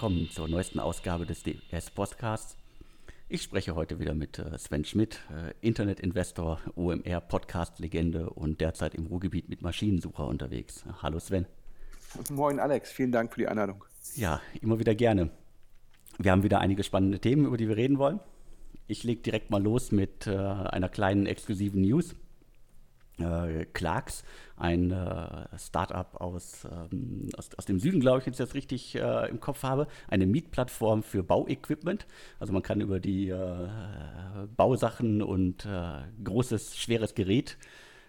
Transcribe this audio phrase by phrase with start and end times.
[0.00, 2.56] willkommen zur neuesten Ausgabe des DS Podcasts.
[3.28, 9.06] Ich spreche heute wieder mit äh, Sven Schmidt, äh, Internetinvestor, OMR Podcast-Legende und derzeit im
[9.06, 10.84] Ruhrgebiet mit Maschinensucher unterwegs.
[11.02, 11.46] Hallo Sven.
[12.30, 13.82] Moin Alex, vielen Dank für die Einladung.
[14.14, 15.30] Ja, immer wieder gerne.
[16.16, 18.20] Wir haben wieder einige spannende Themen, über die wir reden wollen.
[18.86, 22.14] Ich lege direkt mal los mit äh, einer kleinen exklusiven News
[23.20, 24.24] äh, Clarks,
[24.56, 28.94] ein äh, Startup aus, ähm, aus, aus, dem Süden, glaube ich, wenn ich das richtig
[28.94, 32.06] äh, im Kopf habe, eine Mietplattform für Bauequipment.
[32.38, 33.68] Also man kann über die äh,
[34.56, 37.58] Bausachen und äh, großes, schweres Gerät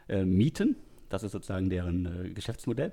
[0.07, 0.75] äh, mieten.
[1.09, 2.91] Das ist sozusagen deren Geschäftsmodell.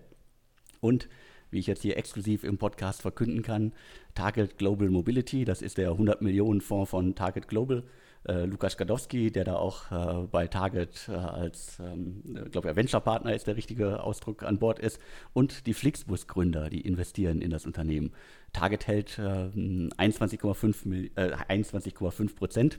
[0.80, 1.08] Und
[1.50, 3.72] wie ich jetzt hier exklusiv im Podcast verkünden kann,
[4.14, 7.84] Target Global Mobility, das ist der 100 Millionen Fonds von Target Global,
[8.28, 13.34] äh, Lukas Gadowski, der da auch äh, bei Target äh, als, ähm, glaube ich, Venture-Partner
[13.34, 15.00] ist der richtige Ausdruck an Bord ist,
[15.32, 18.12] und die Flixbus-Gründer, die investieren in das Unternehmen.
[18.52, 21.94] Target hält 21,5 äh, 21
[22.34, 22.78] Prozent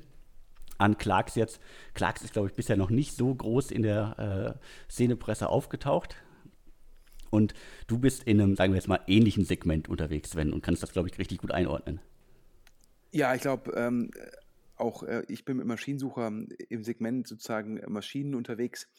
[0.78, 1.60] an Clarks jetzt.
[1.94, 6.16] Clarks ist, glaube ich, bisher noch nicht so groß in der äh, Szenepresse aufgetaucht.
[7.30, 7.54] Und
[7.88, 10.94] du bist in einem, sagen wir jetzt mal, ähnlichen Segment unterwegs, Sven, und kannst das,
[10.94, 12.00] glaube ich, richtig gut einordnen.
[13.12, 14.12] Ja, ich glaube, ähm,
[14.78, 16.28] auch äh, ich bin mit Maschinensucher
[16.70, 18.90] im Segment sozusagen Maschinen unterwegs.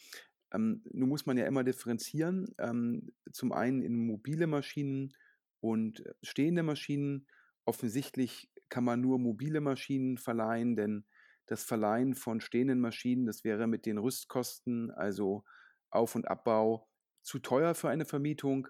[0.53, 2.53] Ähm, nun muss man ja immer differenzieren.
[2.57, 5.13] Ähm, zum einen in mobile Maschinen
[5.59, 7.27] und stehende Maschinen.
[7.65, 11.05] Offensichtlich kann man nur mobile Maschinen verleihen, denn
[11.45, 15.43] das Verleihen von stehenden Maschinen, das wäre mit den Rüstkosten, also
[15.89, 16.87] Auf- und Abbau,
[17.23, 18.67] zu teuer für eine Vermietung.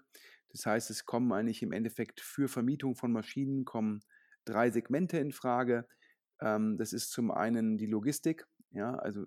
[0.48, 4.00] Das heißt, es kommen eigentlich im Endeffekt für Vermietung von Maschinen kommen
[4.44, 5.86] drei Segmente in Frage.
[6.40, 9.26] Ähm, das ist zum einen die Logistik, ja, also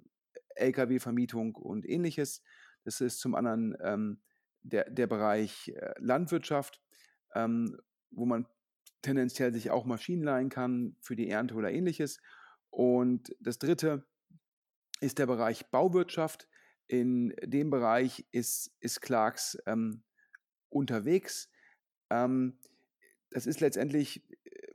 [0.56, 2.44] Lkw-Vermietung und ähnliches.
[2.83, 4.22] Das ist zum anderen ähm,
[4.62, 6.81] der, der Bereich äh, Landwirtschaft,
[7.35, 7.78] ähm,
[8.12, 8.47] wo man
[9.02, 12.19] tendenziell sich auch Maschinen leihen kann für die Ernte oder ähnliches.
[12.69, 14.06] Und das dritte
[15.02, 16.47] ist der Bereich Bauwirtschaft.
[16.88, 20.03] In dem Bereich ist, ist Clarks ähm,
[20.69, 21.50] unterwegs.
[22.09, 22.57] Ähm,
[23.29, 24.23] das ist letztendlich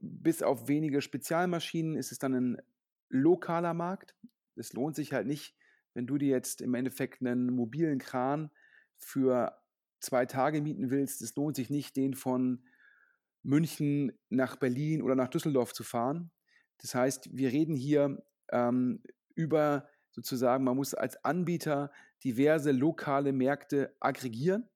[0.00, 2.62] bis auf wenige Spezialmaschinen ist es dann ein
[3.08, 4.14] lokaler Markt.
[4.56, 5.56] Es lohnt sich halt nicht,
[5.94, 8.50] wenn du dir jetzt im Endeffekt einen mobilen Kran
[8.96, 9.56] für
[10.00, 11.22] zwei Tage mieten willst.
[11.22, 12.64] Es lohnt sich nicht, den von
[13.42, 16.30] München nach Berlin oder nach Düsseldorf zu fahren.
[16.78, 19.02] Das heißt, wir reden hier ähm,
[19.34, 21.92] über sozusagen, man muss als Anbieter
[22.24, 24.68] diverse lokale Märkte aggregieren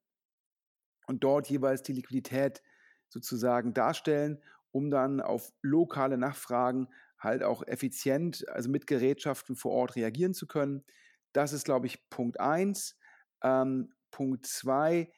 [1.07, 2.63] und dort jeweils die Liquidität
[3.09, 4.41] sozusagen darstellen
[4.73, 6.89] um dann auf lokale Nachfragen
[7.19, 10.85] halt auch effizient, also mit Gerätschaften vor Ort reagieren zu können.
[11.33, 12.99] Das ist, glaube ich, Punkt 1.
[13.43, 15.11] Ähm, Punkt 2,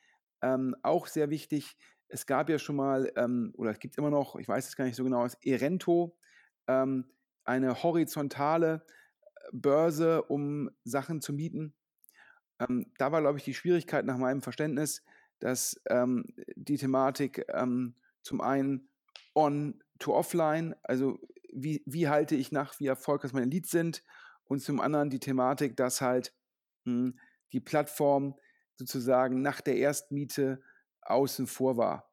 [0.43, 1.77] ähm, auch sehr wichtig,
[2.09, 4.85] es gab ja schon mal, ähm, oder es gibt immer noch, ich weiß es gar
[4.85, 6.17] nicht so genau, Erento,
[6.69, 7.11] ähm,
[7.45, 8.87] eine horizontale
[9.21, 11.75] äh, Börse, um Sachen zu mieten.
[12.61, 15.03] Ähm, da war, glaube ich, die Schwierigkeit nach meinem Verständnis,
[15.41, 17.45] dass ähm, die Thematik
[18.23, 18.89] zum einen
[19.35, 21.19] on to offline, also
[21.53, 24.03] wie, wie halte ich nach, wie erfolgreich meine Leads sind
[24.45, 26.35] und zum anderen die Thematik, dass halt
[26.85, 27.19] mh, hm,
[27.53, 28.35] die Plattform
[28.77, 30.61] sozusagen nach der Erstmiete
[31.03, 32.11] außen vor war.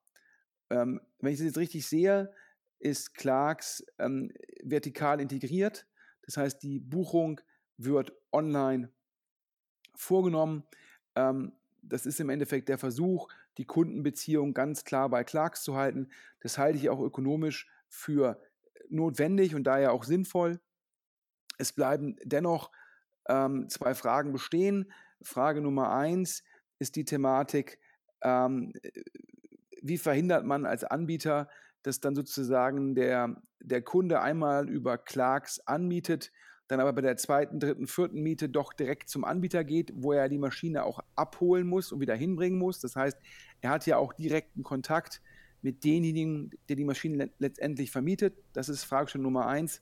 [0.70, 2.34] Ähm, wenn ich das jetzt richtig sehe,
[2.80, 4.32] ist Clarks ähm,
[4.64, 5.88] vertikal integriert.
[6.24, 7.42] Das heißt, die Buchung
[7.78, 8.92] wird online
[9.96, 10.64] vorgenommen.
[11.16, 13.28] Ähm, das ist im Endeffekt der Versuch,
[13.58, 16.10] die Kundenbeziehung ganz klar bei Clarks zu halten.
[16.40, 18.42] Das halte ich auch ökonomisch für
[18.90, 20.60] notwendig und daher auch sinnvoll.
[21.58, 22.72] Es bleiben dennoch
[23.28, 24.92] ähm, zwei Fragen bestehen.
[25.22, 26.44] Frage Nummer eins
[26.80, 27.80] ist die Thematik,
[28.22, 28.74] ähm,
[29.82, 31.50] wie verhindert man als Anbieter,
[31.84, 36.32] dass dann sozusagen der, der Kunde einmal über Clarks anmietet,
[36.72, 40.30] dann aber bei der zweiten, dritten, vierten Miete doch direkt zum Anbieter geht, wo er
[40.30, 42.80] die Maschine auch abholen muss und wieder hinbringen muss.
[42.80, 43.18] Das heißt,
[43.60, 45.22] er hat ja auch direkten Kontakt
[45.62, 48.38] mit denjenigen, der die Maschine letztendlich vermietet.
[48.54, 49.82] Das ist Fragestellung Nummer eins.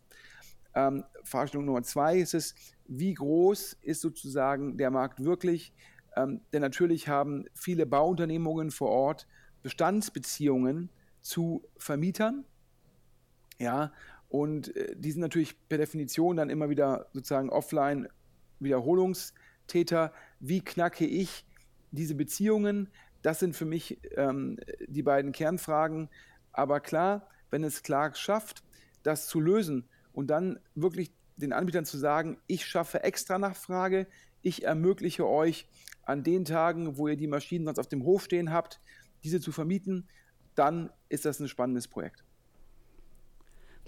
[0.74, 2.56] Ähm, Fragestellung Nummer zwei ist es,
[2.88, 5.74] wie groß ist sozusagen der Markt wirklich?
[6.16, 9.28] Ähm, denn natürlich haben viele Bauunternehmungen vor Ort
[9.62, 10.90] Bestandsbeziehungen
[11.22, 12.46] zu Vermietern.
[13.60, 13.92] Ja,
[14.30, 18.08] und äh, die sind natürlich per Definition dann immer wieder sozusagen offline
[18.60, 20.14] Wiederholungstäter.
[20.40, 21.46] Wie knacke ich
[21.92, 22.90] diese Beziehungen?
[23.22, 26.10] Das sind für mich ähm, die beiden Kernfragen.
[26.52, 28.64] Aber klar, wenn es Clark schafft,
[29.04, 34.08] das zu lösen und dann wirklich den Anbietern zu sagen, ich schaffe extra Nachfrage,
[34.42, 35.68] ich ermögliche euch
[36.04, 38.80] an den Tagen, wo ihr die Maschinen sonst auf dem Hof stehen habt,
[39.24, 40.08] diese zu vermieten,
[40.56, 42.24] dann ist das ein spannendes Projekt.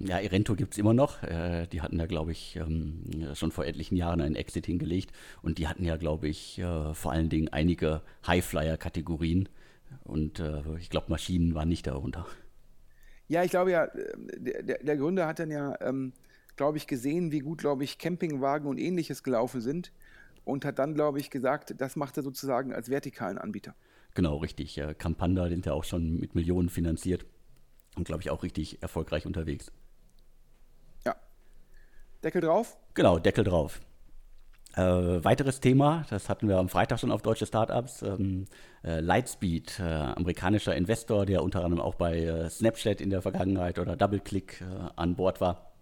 [0.08, 1.22] Ja, Irento gibt es immer noch.
[1.24, 3.04] Äh, die hatten ja, glaube ich, ähm,
[3.36, 5.12] schon vor etlichen Jahren einen Exit hingelegt.
[5.42, 9.50] Und die hatten ja, glaube ich, äh, vor allen Dingen einige Highflyer-Kategorien.
[10.04, 12.26] Und äh, ich glaube, Maschinen waren nicht darunter.
[13.28, 13.88] Ja, ich glaube ja,
[14.38, 16.14] der, der Gründer hat dann ja, ähm,
[16.56, 19.92] glaube ich, gesehen, wie gut, glaube ich, Campingwagen und ähnliches gelaufen sind.
[20.44, 23.76] Und hat dann, glaube ich, gesagt, das macht er sozusagen als vertikalen Anbieter.
[24.16, 24.82] Genau, richtig.
[24.98, 27.26] Campanda sind ja auch schon mit Millionen finanziert
[27.96, 29.72] und, glaube ich, auch richtig erfolgreich unterwegs.
[32.24, 32.78] Deckel drauf?
[32.94, 33.82] Genau, Deckel drauf.
[34.76, 38.04] Äh, weiteres Thema, das hatten wir am Freitag schon auf deutsche Startups.
[38.04, 38.46] Ähm,
[38.84, 43.80] äh, Lightspeed, äh, amerikanischer Investor, der unter anderem auch bei äh, Snapchat in der Vergangenheit
[43.80, 45.74] oder DoubleClick äh, an Bord war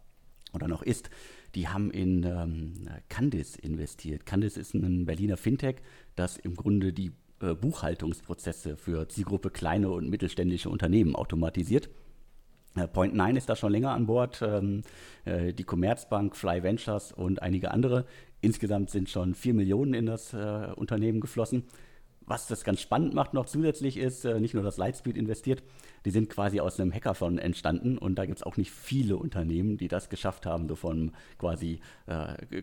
[0.53, 1.12] oder noch ist.
[1.56, 4.25] Die haben in ähm, Candice investiert.
[4.25, 5.77] Candice ist ein Berliner Fintech,
[6.15, 7.12] das im Grunde die
[7.42, 11.89] äh, Buchhaltungsprozesse für Zielgruppe kleine und mittelständische Unternehmen automatisiert.
[12.80, 14.84] Äh, Point 9 ist da schon länger an Bord, ähm,
[15.26, 18.06] äh, die Commerzbank, Fly Ventures und einige andere.
[18.42, 21.64] Insgesamt sind schon 4 Millionen in das äh, Unternehmen geflossen.
[22.22, 25.64] Was das ganz spannend macht noch zusätzlich ist, nicht nur das Lightspeed investiert,
[26.06, 29.78] die sind quasi aus einem Hackathon entstanden und da gibt es auch nicht viele Unternehmen,
[29.78, 31.80] die das geschafft haben, so von quasi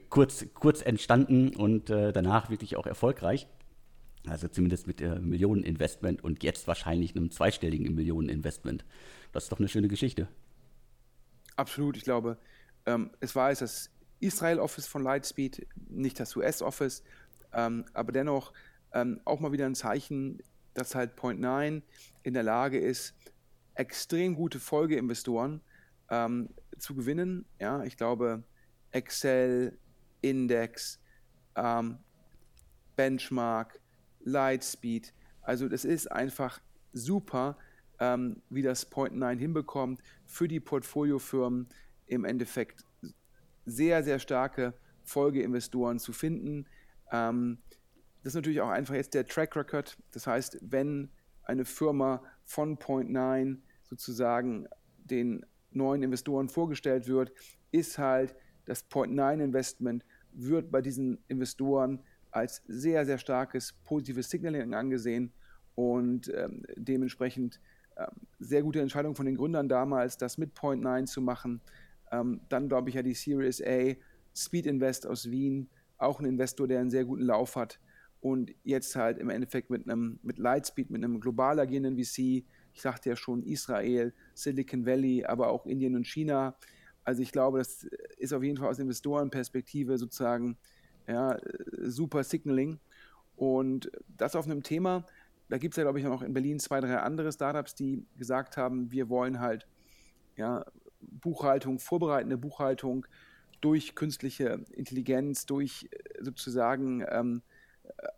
[0.08, 3.48] kurz, kurz entstanden und danach wirklich auch erfolgreich.
[4.28, 8.84] Also zumindest mit äh, Millioneninvestment und jetzt wahrscheinlich einem zweistelligen Millioneninvestment.
[9.32, 10.28] Das ist doch eine schöne Geschichte.
[11.56, 12.38] Absolut, ich glaube,
[12.84, 13.90] ähm, es war jetzt das
[14.20, 17.02] Israel-Office von Lightspeed, nicht das US-Office,
[17.52, 18.52] ähm, aber dennoch
[18.92, 20.38] ähm, auch mal wieder ein Zeichen,
[20.74, 21.82] dass halt Point 9
[22.22, 23.14] in der Lage ist,
[23.74, 25.60] extrem gute Folgeinvestoren
[26.10, 27.44] ähm, zu gewinnen.
[27.60, 28.42] Ja, ich glaube,
[28.90, 29.78] Excel,
[30.20, 31.00] Index,
[31.54, 31.98] ähm,
[32.96, 33.80] Benchmark,
[34.26, 35.14] Lightspeed.
[35.40, 36.60] Also das ist einfach
[36.92, 37.56] super,
[37.98, 41.68] ähm, wie das Point 9 hinbekommt, für die Portfoliofirmen
[42.06, 42.84] im Endeffekt
[43.64, 44.74] sehr, sehr starke
[45.04, 46.66] Folgeinvestoren zu finden.
[47.10, 47.58] Ähm,
[48.22, 49.96] das ist natürlich auch einfach jetzt der Track Record.
[50.12, 51.10] Das heißt, wenn
[51.44, 54.66] eine Firma von Point 9 sozusagen
[54.98, 57.32] den neuen Investoren vorgestellt wird,
[57.70, 58.34] ist halt
[58.64, 62.02] das Point 9 Investment wird bei diesen Investoren
[62.36, 65.32] als sehr, sehr starkes positives Signaling angesehen
[65.74, 67.60] und ähm, dementsprechend
[67.96, 71.62] ähm, sehr gute Entscheidung von den Gründern damals, das mit Point 9 zu machen.
[72.12, 73.94] Ähm, dann glaube ich ja die Series A,
[74.36, 77.80] Speed Invest aus Wien, auch ein Investor, der einen sehr guten Lauf hat.
[78.20, 82.44] Und jetzt halt im Endeffekt mit einem mit Lightspeed, mit einem global agierenden VC,
[82.74, 86.54] ich sagte ja schon Israel, Silicon Valley, aber auch Indien und China.
[87.02, 87.84] Also ich glaube, das
[88.18, 90.58] ist auf jeden Fall aus Investorenperspektive sozusagen
[91.06, 91.38] ja,
[91.82, 92.78] super Signaling.
[93.36, 95.04] Und das auf einem Thema,
[95.48, 98.56] da gibt es ja, glaube ich, noch in Berlin zwei, drei andere Startups, die gesagt
[98.56, 99.66] haben, wir wollen halt
[100.36, 100.64] ja,
[101.00, 103.06] Buchhaltung, vorbereitende Buchhaltung
[103.60, 107.42] durch künstliche Intelligenz, durch äh, sozusagen ähm,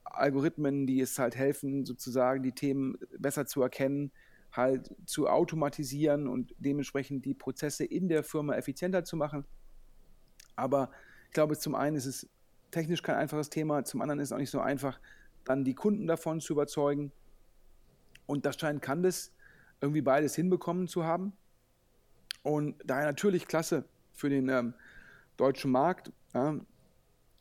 [0.05, 4.11] Algorithmen, die es halt helfen, sozusagen die Themen besser zu erkennen,
[4.53, 9.45] halt zu automatisieren und dementsprechend die Prozesse in der Firma effizienter zu machen.
[10.57, 10.91] Aber
[11.27, 12.29] ich glaube, zum einen ist es
[12.71, 15.01] technisch kein einfaches Thema, zum anderen ist es auch nicht so einfach,
[15.45, 17.13] dann die Kunden davon zu überzeugen.
[18.27, 19.33] Und das scheint Candice
[19.81, 21.33] irgendwie beides hinbekommen zu haben.
[22.43, 24.75] Und daher natürlich klasse für den ähm,
[25.37, 26.59] deutschen Markt, ja,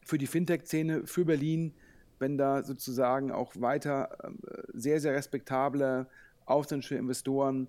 [0.06, 1.74] für die Fintech-Szene, für Berlin,
[2.20, 4.32] wenn da sozusagen auch weiter äh,
[4.74, 6.08] sehr, sehr respektable
[6.46, 7.68] ausländische Investoren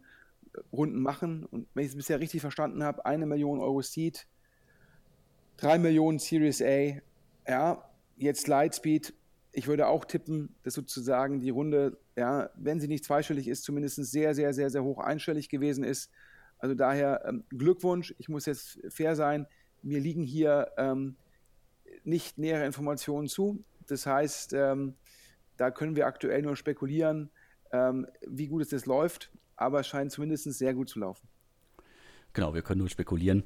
[0.55, 1.45] äh, Runden machen.
[1.47, 4.27] Und wenn ich es bisher richtig verstanden habe, eine Million Euro Seed,
[5.57, 7.01] drei Millionen Series A,
[7.49, 7.83] ja,
[8.17, 9.15] jetzt Lightspeed,
[9.53, 13.97] ich würde auch tippen, dass sozusagen die Runde, ja, wenn sie nicht zweistellig ist, zumindest
[13.97, 16.11] sehr, sehr, sehr, sehr hoch einstellig gewesen ist.
[16.59, 18.15] Also daher ähm, Glückwunsch.
[18.19, 19.47] Ich muss jetzt fair sein.
[19.83, 21.17] Mir liegen hier ähm,
[22.05, 23.65] nicht nähere Informationen zu.
[23.87, 24.95] Das heißt, ähm,
[25.57, 27.31] da können wir aktuell nur spekulieren,
[27.73, 29.33] ähm, wie gut es jetzt läuft.
[29.57, 31.29] Aber es scheint zumindest sehr gut zu laufen.
[32.33, 33.45] Genau, wir können nur spekulieren.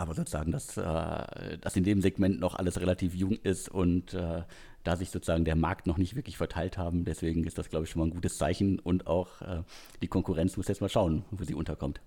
[0.00, 4.44] Aber sozusagen, dass, äh, dass in dem Segment noch alles relativ jung ist und äh,
[4.82, 7.04] da sich sozusagen der Markt noch nicht wirklich verteilt haben.
[7.04, 9.62] Deswegen ist das, glaube ich, schon mal ein gutes Zeichen und auch äh,
[10.00, 12.00] die Konkurrenz muss jetzt mal schauen, wo sie unterkommt.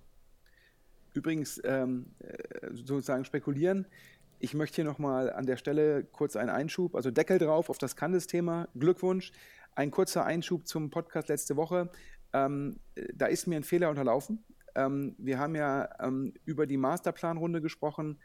[1.14, 3.86] Übrigens, ähm, äh, sozusagen spekulieren.
[4.40, 7.96] Ich möchte hier nochmal an der Stelle kurz einen Einschub, also Deckel drauf auf das
[7.96, 8.70] Candice-Thema.
[8.74, 9.32] Glückwunsch.
[9.76, 11.92] Ein kurzer Einschub zum Podcast letzte Woche.
[12.34, 12.80] Ähm,
[13.14, 14.44] da ist mir ein Fehler unterlaufen.
[14.76, 18.20] Ähm, wir haben ja ähm, über die Masterplanrunde gesprochen.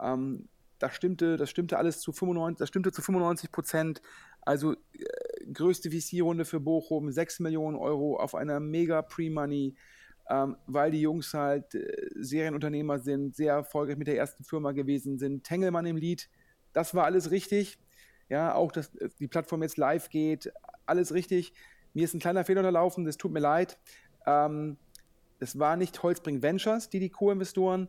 [0.00, 4.02] Ähm, das stimmte, das stimmte alles zu 95, das stimmte zu 95 Prozent.
[4.42, 9.74] Also äh, größte VC-Runde für Bochum, 6 Millionen Euro auf einer mega Pre-Money,
[10.30, 15.18] ähm, weil die Jungs halt äh, Serienunternehmer sind, sehr erfolgreich mit der ersten Firma gewesen
[15.18, 16.28] sind, Tengelmann im Lied.
[16.72, 17.78] Das war alles richtig.
[18.28, 20.52] Ja, auch, dass die Plattform jetzt live geht,
[20.84, 21.54] alles richtig.
[21.94, 23.78] Mir ist ein kleiner Fehler unterlaufen, das tut mir leid.
[24.26, 24.76] Ähm,
[25.40, 27.88] es war nicht Holzbring Ventures, die die Co-Investoren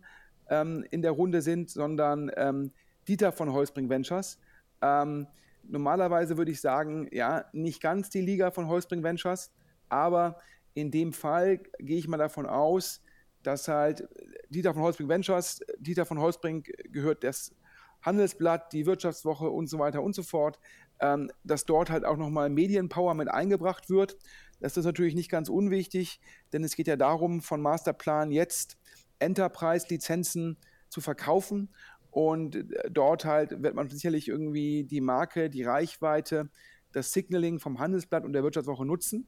[0.50, 2.72] ähm, in der Runde sind, sondern ähm,
[3.08, 4.40] Dieter von Holzbring Ventures.
[4.82, 5.28] Ähm,
[5.64, 9.52] normalerweise würde ich sagen, ja, nicht ganz die Liga von Holzbring Ventures,
[9.90, 10.38] aber
[10.74, 13.02] in dem Fall gehe ich mal davon aus,
[13.44, 14.08] dass halt
[14.50, 17.54] Dieter von Holzbring Ventures, Dieter von Holzbring gehört das
[18.02, 20.60] Handelsblatt, die Wirtschaftswoche und so weiter und so fort,
[21.00, 24.18] ähm, dass dort halt auch nochmal Medienpower mit eingebracht wird.
[24.60, 26.20] Das ist natürlich nicht ganz unwichtig,
[26.54, 28.78] denn es geht ja darum, von Masterplan jetzt
[29.20, 30.58] Enterprise-Lizenzen
[30.90, 31.70] zu verkaufen.
[32.12, 36.50] Und äh, dort halt wird man sicherlich irgendwie die Marke, die Reichweite,
[36.92, 39.28] das Signaling vom Handelsblatt und der Wirtschaftswoche nutzen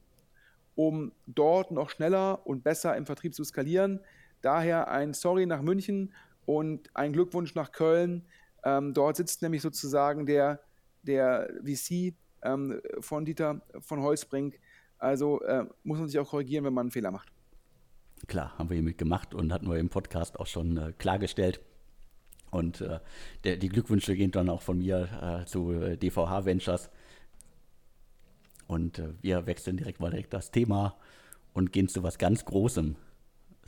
[0.76, 4.00] um dort noch schneller und besser im Vertrieb zu skalieren.
[4.42, 6.14] Daher ein Sorry nach München
[6.46, 8.26] und ein Glückwunsch nach Köln.
[8.64, 10.62] Ähm, dort sitzt nämlich sozusagen der,
[11.04, 14.60] der VC ähm, von Dieter von Holzbrink.
[15.02, 17.32] Also äh, muss man sich auch korrigieren, wenn man einen Fehler macht.
[18.28, 21.60] Klar, haben wir hiermit gemacht und hatten wir im Podcast auch schon äh, klargestellt.
[22.52, 23.00] Und äh,
[23.44, 26.92] der, die Glückwünsche gehen dann auch von mir äh, zu DVH äh, Ventures
[28.68, 30.96] und äh, wir wechseln direkt mal direkt das Thema
[31.54, 32.96] und gehen zu was ganz Großem.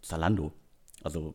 [0.02, 0.54] Zalando.
[1.02, 1.34] Also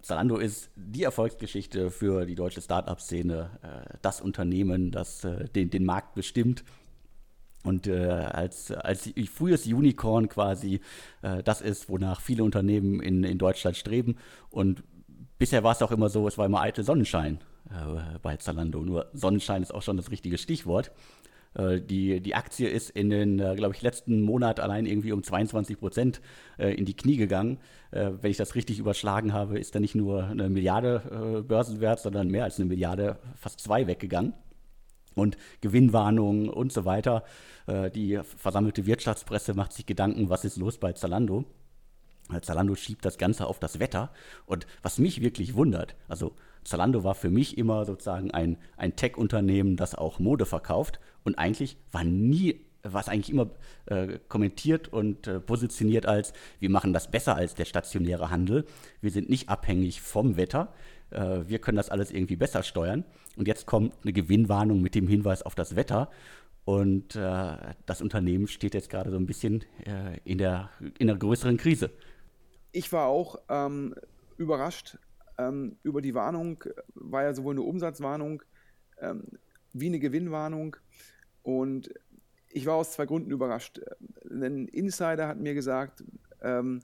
[0.00, 6.64] Zalando ist die Erfolgsgeschichte für die deutsche Startup-Szene, das Unternehmen, das den, den Markt bestimmt.
[7.62, 10.80] Und äh, als, als frühes Unicorn quasi
[11.22, 14.16] äh, das ist, wonach viele Unternehmen in, in Deutschland streben.
[14.48, 14.82] Und
[15.38, 17.38] bisher war es auch immer so, es war immer eitel Sonnenschein
[17.70, 18.80] äh, bei Zalando.
[18.80, 20.90] Nur Sonnenschein ist auch schon das richtige Stichwort.
[21.54, 25.22] Äh, die, die Aktie ist in den, äh, glaube ich, letzten Monat allein irgendwie um
[25.22, 26.20] 22 Prozent
[26.58, 27.58] äh, in die Knie gegangen.
[27.92, 32.44] wenn ich das richtig überschlagen habe, ist da nicht nur eine Milliarde Börsenwert, sondern mehr
[32.44, 34.32] als eine Milliarde, fast zwei weggegangen.
[35.14, 37.24] Und Gewinnwarnungen und so weiter.
[37.66, 41.44] die versammelte Wirtschaftspresse macht sich Gedanken, was ist los bei Zalando.
[42.42, 44.10] Zalando schiebt das Ganze auf das Wetter.
[44.46, 49.76] Und was mich wirklich wundert, also Zalando war für mich immer sozusagen ein, ein Tech-Unternehmen,
[49.76, 51.00] das auch Mode verkauft.
[51.24, 53.50] Und eigentlich war nie, war es eigentlich immer
[53.86, 58.66] äh, kommentiert und äh, positioniert als, wir machen das besser als der stationäre Handel.
[59.00, 60.72] Wir sind nicht abhängig vom Wetter.
[61.10, 63.04] Äh, wir können das alles irgendwie besser steuern.
[63.36, 66.10] Und jetzt kommt eine Gewinnwarnung mit dem Hinweis auf das Wetter.
[66.64, 71.18] Und äh, das Unternehmen steht jetzt gerade so ein bisschen äh, in, der, in einer
[71.18, 71.90] größeren Krise.
[72.72, 73.94] Ich war auch ähm,
[74.36, 74.98] überrascht
[75.38, 76.62] ähm, über die Warnung,
[76.94, 78.42] war ja sowohl eine Umsatzwarnung
[79.00, 79.24] ähm,
[79.72, 80.76] wie eine Gewinnwarnung.
[81.42, 81.90] Und
[82.50, 83.80] ich war aus zwei Gründen überrascht.
[84.28, 86.04] Ein Insider hat mir gesagt,
[86.42, 86.80] ähm,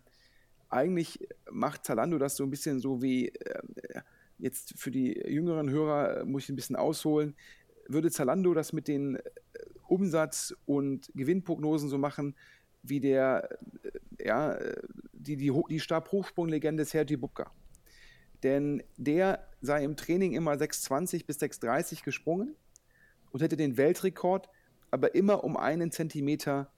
[0.68, 3.62] eigentlich macht Zalando das so ein bisschen so wie, äh,
[4.38, 7.34] jetzt für die jüngeren Hörer muss ich ein bisschen ausholen,
[7.88, 9.18] würde Zalando das mit den
[9.88, 12.34] Umsatz- und Gewinnprognosen so machen,
[12.82, 13.58] wie der,
[14.18, 14.58] äh, ja,
[15.12, 17.50] die, die, die Stabhochsprunglegende Sergei Bubka.
[18.42, 22.54] Denn der sei im Training immer 6,20 bis 6,30 gesprungen
[23.30, 24.48] und hätte den Weltrekord
[24.90, 26.70] aber immer um einen Zentimeter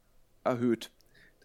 [0.45, 0.93] erhöht.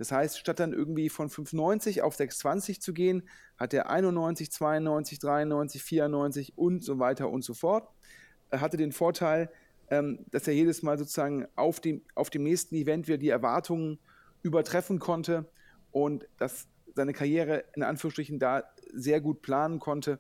[0.03, 3.23] Das heißt, statt dann irgendwie von 5,90 auf 6,20 zu gehen,
[3.57, 7.87] hat er 91, 92, 93, 94 und so weiter und so fort.
[8.49, 9.49] Er hatte den Vorteil,
[9.89, 13.97] ähm, dass er jedes Mal sozusagen auf dem, auf dem nächsten Event wieder die Erwartungen
[14.41, 15.49] übertreffen konnte
[15.91, 20.19] und dass seine Karriere in Anführungsstrichen da sehr gut planen konnte.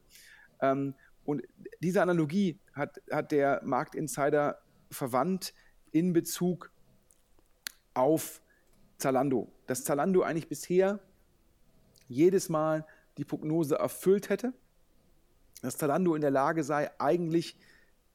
[0.61, 1.43] Ähm, und
[1.81, 4.59] diese Analogie hat, hat der Marktinsider
[4.89, 5.53] verwandt
[5.91, 6.71] in Bezug
[7.93, 8.39] auf
[9.03, 9.51] Zalando.
[9.67, 10.99] Dass Zalando eigentlich bisher
[12.07, 12.85] jedes Mal
[13.17, 14.53] die Prognose erfüllt hätte,
[15.61, 17.57] dass Zalando in der Lage sei, eigentlich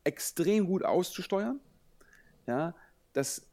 [0.05, 1.61] extrem gut auszusteuern,
[2.47, 2.75] ja,
[3.13, 3.47] dass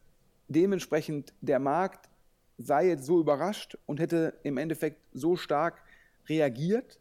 [0.48, 2.08] dementsprechend der Markt
[2.56, 5.82] sei jetzt so überrascht und hätte im Endeffekt so stark
[6.28, 6.98] reagiert.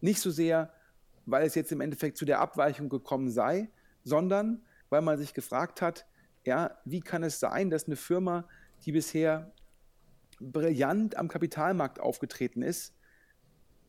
[0.00, 0.72] Nicht so sehr,
[1.26, 3.68] weil es jetzt im Endeffekt zu der Abweichung gekommen sei,
[4.02, 6.06] sondern weil man sich gefragt hat,
[6.46, 8.48] ja, wie kann es sein, dass eine Firma,
[8.86, 9.52] die bisher
[10.40, 12.94] brillant am Kapitalmarkt aufgetreten ist,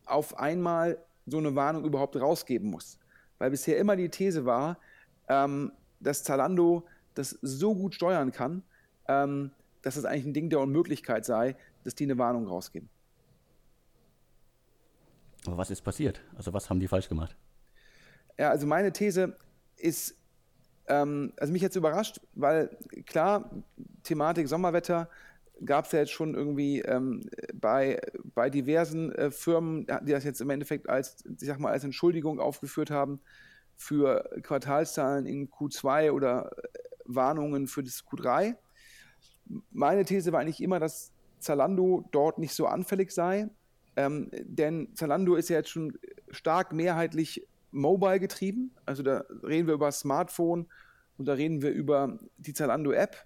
[0.06, 3.00] auf einmal so eine Warnung überhaupt rausgeben muss.
[3.38, 4.80] Weil bisher immer die These war,
[5.28, 8.64] ähm, dass Zalando das so gut steuern kann,
[9.08, 9.52] ähm,
[9.82, 12.90] dass es eigentlich ein Ding der Unmöglichkeit sei, dass die eine Warnung rausgeben.
[15.46, 16.22] Aber was ist passiert?
[16.36, 17.36] Also was haben die falsch gemacht?
[18.38, 19.38] Ja, also meine These
[19.78, 20.16] ist,
[20.88, 22.76] ähm, also mich jetzt überrascht, weil
[23.06, 23.50] klar,
[24.04, 25.10] Thematik Sommerwetter,
[25.66, 28.00] gab es ja jetzt schon irgendwie ähm, bei,
[28.36, 32.40] bei diversen äh, Firmen, die das jetzt im Endeffekt als, ich sag mal, als Entschuldigung
[32.40, 33.20] aufgeführt haben
[33.76, 36.68] für Quartalszahlen in Q2 oder äh,
[37.06, 38.56] Warnungen für das Q3.
[39.72, 43.50] Meine These war eigentlich immer, dass Zalando dort nicht so anfällig sei,
[43.96, 45.98] ähm, denn Zalando ist ja jetzt schon
[46.30, 48.72] stark mehrheitlich mobile getrieben.
[48.86, 50.68] Also da reden wir über Smartphone
[51.18, 53.26] und da reden wir über die Zalando-App.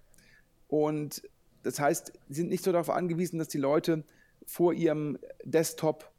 [0.68, 1.22] Und
[1.64, 4.04] das heißt, sie sind nicht so darauf angewiesen, dass die Leute
[4.46, 6.10] vor ihrem Desktop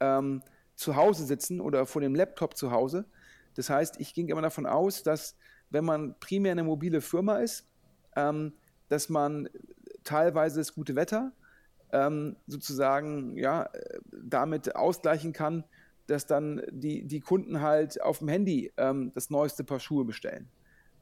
[0.00, 0.42] ähm,
[0.74, 3.04] zu Hause sitzen oder vor dem Laptop zu Hause.
[3.54, 5.36] Das heißt, ich ging immer davon aus, dass
[5.70, 7.68] wenn man primär eine mobile Firma ist,
[8.16, 8.54] ähm,
[8.88, 9.48] dass man
[10.02, 11.32] teilweise das gute Wetter
[11.92, 13.68] ähm, sozusagen ja,
[14.10, 15.64] damit ausgleichen kann,
[16.06, 20.48] dass dann die, die Kunden halt auf dem Handy ähm, das neueste Paar Schuhe bestellen.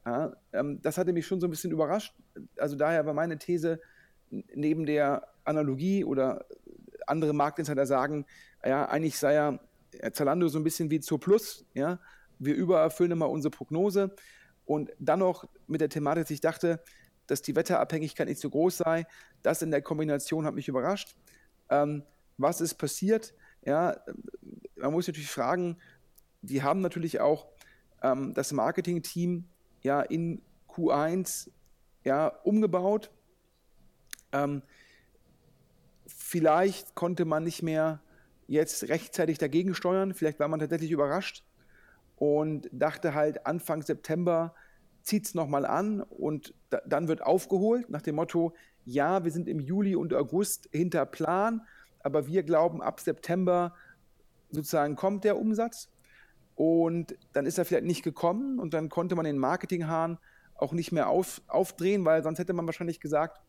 [0.05, 2.13] Ja, ähm, das hatte mich schon so ein bisschen überrascht.
[2.57, 3.79] Also daher war meine These,
[4.55, 6.45] neben der Analogie oder
[7.07, 8.25] andere Marktinsider sagen,
[8.65, 9.59] ja, eigentlich sei ja
[10.13, 11.99] Zalando so ein bisschen wie zur Plus, ja,
[12.39, 14.15] wir übererfüllen immer unsere Prognose
[14.65, 16.81] und dann noch mit der Thematik, dass ich dachte,
[17.27, 19.05] dass die Wetterabhängigkeit nicht so groß sei,
[19.43, 21.15] das in der Kombination hat mich überrascht.
[21.69, 22.03] Ähm,
[22.37, 23.33] was ist passiert?
[23.65, 23.97] Ja,
[24.75, 25.77] man muss natürlich fragen,
[26.41, 27.47] die haben natürlich auch
[28.01, 29.45] ähm, das Marketing-Team
[29.81, 31.49] ja in Q1
[32.03, 33.11] ja umgebaut.
[34.33, 34.61] Ähm,
[36.07, 38.01] vielleicht konnte man nicht mehr
[38.47, 41.45] jetzt rechtzeitig dagegen steuern, vielleicht war man tatsächlich überrascht
[42.17, 44.53] und dachte halt Anfang September
[45.01, 48.53] zieht es nochmal an und da, dann wird aufgeholt nach dem Motto,
[48.85, 51.61] ja, wir sind im Juli und August hinter Plan,
[51.99, 53.73] aber wir glauben, ab September
[54.51, 55.89] sozusagen kommt der Umsatz.
[56.55, 60.19] Und dann ist er vielleicht nicht gekommen und dann konnte man den Marketinghahn
[60.55, 63.41] auch nicht mehr auf, aufdrehen, weil sonst hätte man wahrscheinlich gesagt,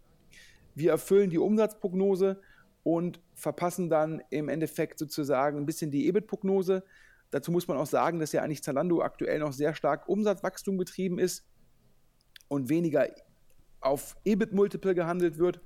[0.75, 2.41] wir erfüllen die Umsatzprognose
[2.83, 6.85] und verpassen dann im Endeffekt sozusagen ein bisschen die EBIT-Prognose.
[7.31, 11.19] Dazu muss man auch sagen, dass ja eigentlich Zalando aktuell noch sehr stark Umsatzwachstum getrieben
[11.19, 11.47] ist
[12.49, 13.09] und weniger
[13.81, 15.61] auf EBIT-Multiple gehandelt wird.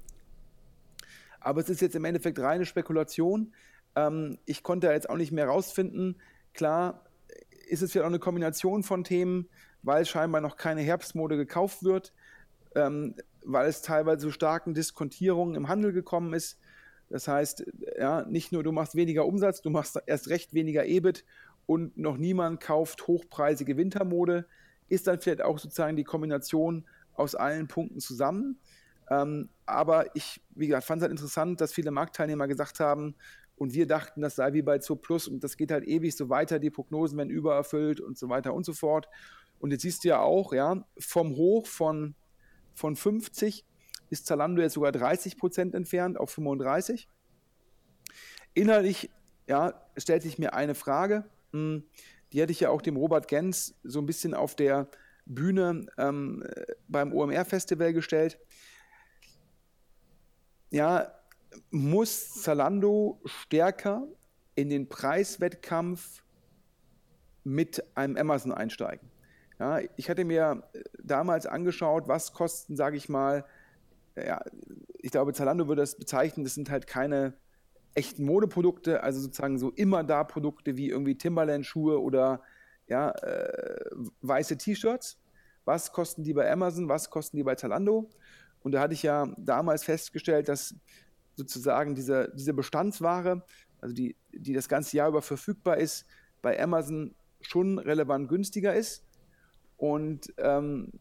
[1.41, 3.53] Aber es ist jetzt im Endeffekt reine Spekulation.
[3.97, 6.21] Ähm, ich konnte jetzt auch nicht mehr rausfinden.
[6.55, 7.05] Klar
[7.69, 9.49] ist es vielleicht auch eine Kombination von Themen,
[9.83, 12.13] weil scheinbar noch keine Herbstmode gekauft wird,
[12.75, 16.59] ähm, weil es teilweise zu starken Diskontierungen im Handel gekommen ist.
[17.09, 17.65] Das heißt,
[17.99, 21.25] ja, nicht nur du machst weniger Umsatz, du machst erst recht weniger EBIT
[21.67, 24.47] und noch niemand kauft hochpreisige Wintermode.
[24.89, 28.59] Ist dann vielleicht auch sozusagen die Kombination aus allen Punkten zusammen.
[29.11, 33.15] Ähm, aber ich, wie gesagt, fand es halt interessant, dass viele Marktteilnehmer gesagt haben,
[33.59, 36.29] und wir dachten, das sei wie bei Zo Plus und das geht halt ewig so
[36.29, 39.09] weiter, die Prognosen werden übererfüllt und so weiter und so fort.
[39.59, 42.15] Und jetzt siehst du ja auch, ja, vom Hoch von,
[42.79, 43.67] von 50
[44.09, 47.09] ist Zalando jetzt sogar 30 Prozent entfernt auf 35.
[48.55, 49.11] Innerlich,
[49.47, 51.85] ja, stellt sich mir eine Frage, hm,
[52.33, 54.89] die hätte ich ja auch dem Robert Gens so ein bisschen auf der
[55.27, 56.45] Bühne ähm,
[56.87, 58.39] beim OMR-Festival gestellt.
[60.71, 61.13] Ja,
[61.71, 64.07] muss Zalando stärker
[64.55, 66.23] in den Preiswettkampf
[67.45, 69.11] mit einem Amazon einsteigen.
[69.59, 70.63] Ja, ich hatte mir
[71.03, 73.45] damals angeschaut, was kosten, sage ich mal,
[74.17, 74.41] ja,
[74.99, 77.35] ich glaube, Zalando würde das bezeichnen, das sind halt keine
[77.95, 82.43] echten Modeprodukte, also sozusagen so immer da Produkte wie irgendwie Timberland-Schuhe oder
[82.87, 83.91] ja, äh,
[84.23, 85.19] weiße T-Shirts.
[85.65, 88.09] Was kosten die bei Amazon, was kosten die bei Zalando?
[88.61, 90.75] Und da hatte ich ja damals festgestellt, dass
[91.35, 93.45] sozusagen diese, diese Bestandsware,
[93.81, 96.07] also die, die das ganze Jahr über verfügbar ist,
[96.41, 99.05] bei Amazon schon relevant günstiger ist.
[99.79, 100.93] Und ähm,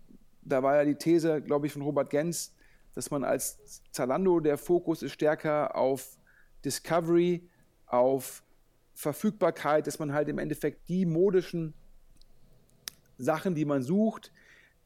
[0.44, 2.54] da war ja die These, glaube ich, von Robert Gens,
[2.94, 6.18] dass man als Zalando der Fokus ist stärker auf
[6.63, 7.48] Discovery,
[7.86, 8.44] auf
[8.94, 11.74] Verfügbarkeit, dass man halt im Endeffekt die modischen
[13.18, 14.32] Sachen, die man sucht,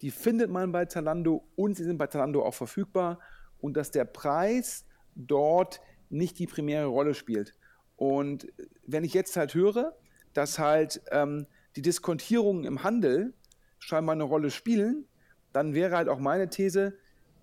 [0.02, 3.20] die findet man bei Zalando und sie sind bei Zalando auch verfügbar
[3.60, 7.56] und dass der Preis dort nicht die primäre Rolle spielt.
[7.98, 8.48] Und
[8.86, 9.96] wenn ich jetzt halt höre,
[10.34, 13.34] dass halt ähm, die Diskontierungen im Handel
[13.82, 15.06] scheinbar eine Rolle spielen,
[15.54, 16.98] dann wäre halt auch meine These,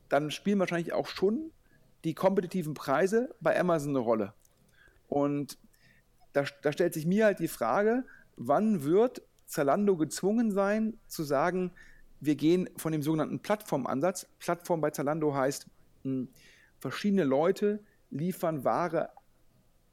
[0.09, 1.51] dann spielen wahrscheinlich auch schon
[2.05, 4.35] die kompetitiven Preise bei Amazon eine Rolle.
[5.09, 5.59] Und
[6.33, 8.05] da, da stellt sich mir halt die Frage,
[8.37, 11.73] wann wird Zalando gezwungen sein zu sagen,
[12.21, 14.27] wir gehen von dem sogenannten Plattformansatz.
[14.39, 15.67] Plattform bei Zalando heißt,
[16.05, 16.29] mh, hm,
[16.79, 19.11] verschiedene Leute liefern Ware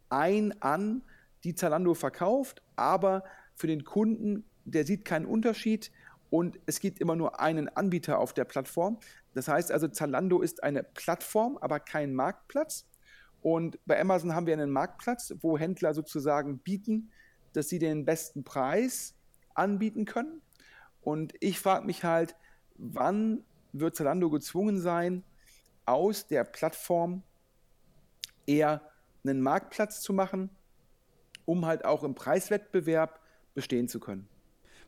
[0.10, 1.04] ein an,
[1.44, 3.24] die Zalando verkauft, aber
[3.56, 5.92] für den Kunden, der sieht keinen Unterschied
[6.36, 9.00] und es gibt immer nur einen Anbieter auf der Plattform.
[9.36, 12.90] Das heißt also, Zalando ist eine Plattform, aber kein Marktplatz.
[13.42, 17.10] Und bei Amazon haben wir einen Marktplatz, wo Händler sozusagen bieten,
[17.54, 19.16] dass sie den besten Preis
[19.54, 20.42] anbieten können.
[21.00, 22.36] Und ich frage mich halt,
[22.76, 25.24] wann wird Zalando gezwungen sein,
[25.86, 27.24] aus der Plattform
[28.46, 28.82] eher
[29.24, 30.50] einen Marktplatz zu machen,
[31.46, 33.22] um halt auch im Preiswettbewerb
[33.54, 34.28] bestehen zu können?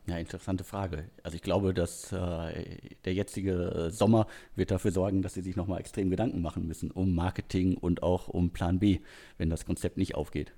[0.07, 1.09] Ja, interessante Frage.
[1.21, 5.81] Also ich glaube, dass äh, der jetzige Sommer wird dafür sorgen, dass sie sich nochmal
[5.81, 8.99] extrem Gedanken machen müssen um Marketing und auch um Plan B,
[9.37, 10.53] wenn das Konzept nicht aufgeht.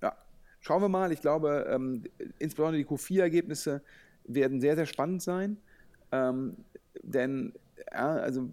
[0.00, 0.16] Ja,
[0.60, 1.12] schauen wir mal.
[1.12, 2.04] Ich glaube, ähm,
[2.38, 3.82] insbesondere die Q4-Ergebnisse
[4.24, 5.58] werden sehr, sehr spannend sein.
[6.10, 6.56] Ähm,
[7.02, 7.52] denn
[7.92, 8.50] ja, also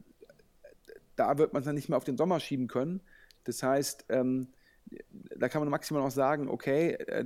[1.15, 2.99] da wird man es dann nicht mehr auf den Sommer schieben können.
[3.45, 4.47] Das heißt, ähm,
[5.38, 7.25] da kann man maximal noch sagen, okay, äh,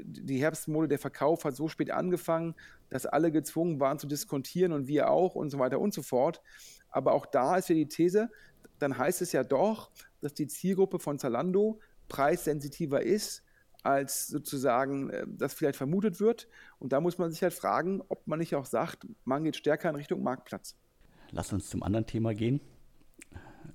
[0.00, 2.54] die Herbstmode, der Verkauf hat so spät angefangen,
[2.90, 6.42] dass alle gezwungen waren zu diskontieren und wir auch und so weiter und so fort.
[6.90, 8.30] Aber auch da ist ja die These,
[8.78, 13.42] dann heißt es ja doch, dass die Zielgruppe von Zalando preissensitiver ist,
[13.82, 16.48] als sozusagen äh, das vielleicht vermutet wird.
[16.78, 19.90] Und da muss man sich halt fragen, ob man nicht auch sagt, man geht stärker
[19.90, 20.76] in Richtung Marktplatz.
[21.30, 22.60] Lass uns zum anderen Thema gehen.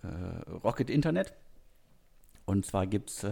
[0.04, 0.08] Äh,
[0.64, 1.34] Rocket Internet
[2.48, 3.30] und zwar gibt es äh,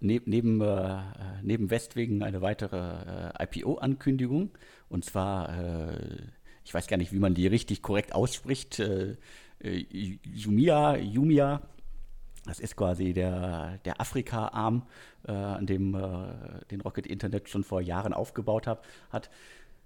[0.00, 1.02] neb, neben, äh,
[1.42, 4.52] neben Westwegen eine weitere äh, IPO-Ankündigung.
[4.88, 6.16] Und zwar, äh,
[6.64, 9.16] ich weiß gar nicht, wie man die richtig korrekt ausspricht, äh,
[9.60, 9.86] äh,
[10.24, 11.60] Jumia, Jumia,
[12.46, 14.82] das ist quasi der, der Afrika-Arm,
[15.24, 18.82] an dem den Rocket Internet schon vor Jahren aufgebaut hat.
[19.10, 19.30] hat.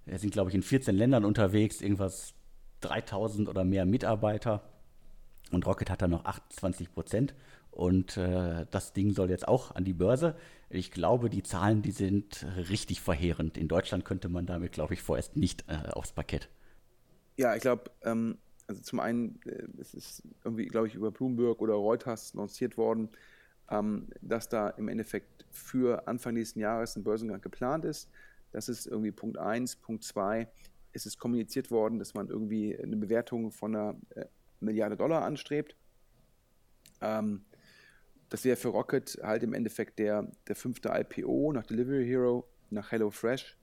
[0.06, 2.32] Wir sind, glaube ich, in 14 Ländern unterwegs, irgendwas
[2.80, 4.62] 3000 oder mehr Mitarbeiter.
[5.50, 7.34] Und Rocket hat da noch 28 Prozent.
[7.76, 10.34] Und äh, das Ding soll jetzt auch an die Börse.
[10.70, 13.58] Ich glaube, die Zahlen, die sind richtig verheerend.
[13.58, 16.48] In Deutschland könnte man damit, glaube ich, vorerst nicht äh, aufs Parkett.
[17.36, 21.60] Ja, ich glaube, ähm, also zum einen, äh, es ist irgendwie, glaube ich, über Bloomberg
[21.60, 23.10] oder Reuters lanciert worden,
[23.70, 28.08] ähm, dass da im Endeffekt für Anfang nächsten Jahres ein Börsengang geplant ist.
[28.52, 29.76] Das ist irgendwie Punkt 1.
[29.76, 30.48] Punkt 2,
[30.92, 34.24] es ist kommuniziert worden, dass man irgendwie eine Bewertung von einer äh,
[34.60, 35.76] Milliarde Dollar anstrebt.
[37.02, 37.44] Ähm,
[38.28, 42.90] das wäre für Rocket halt im Endeffekt der, der fünfte IPO nach Delivery Hero, nach
[42.90, 43.56] HelloFresh,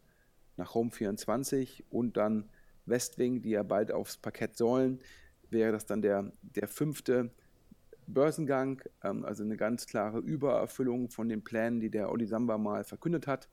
[0.57, 2.49] nach Home24 und dann
[2.85, 4.99] Westwing, die ja bald aufs Parkett sollen,
[5.49, 7.31] wäre das dann der, der fünfte
[8.07, 12.83] Börsengang, ähm, also eine ganz klare Übererfüllung von den Plänen, die der Oli Samba mal
[12.83, 13.49] verkündet hat.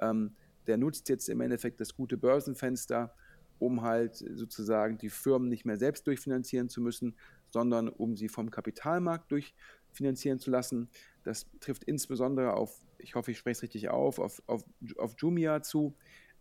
[0.00, 0.34] Ähm,
[0.66, 3.14] der nutzt jetzt im Endeffekt das gute Börsenfenster,
[3.58, 7.16] um halt sozusagen die Firmen nicht mehr selbst durchfinanzieren zu müssen,
[7.50, 10.88] sondern um sie vom Kapitalmarkt durchfinanzieren finanzieren zu lassen.
[11.22, 14.64] Das trifft insbesondere auf, ich hoffe, ich spreche es richtig auf, auf, auf,
[14.98, 15.96] auf Jumia zu.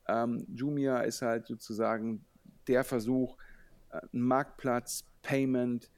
[0.07, 2.25] Ähm, Jumia ist halt sozusagen
[2.67, 3.37] der Versuch,
[3.91, 5.89] äh, Marktplatz, Payment,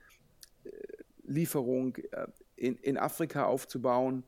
[0.63, 0.70] äh,
[1.24, 4.24] Lieferung äh, in, in Afrika aufzubauen